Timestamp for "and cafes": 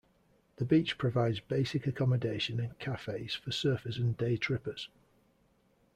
2.59-3.35